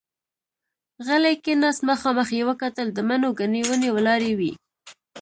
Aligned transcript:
غلی 1.05 1.35
کېناست، 1.43 1.81
مخامخ 1.89 2.29
يې 2.37 2.43
وکتل، 2.49 2.87
د 2.93 2.99
مڼو 3.07 3.29
ګنې 3.39 3.61
ونې 3.69 3.89
ولاړې 3.95 4.31
وې. 4.39 4.51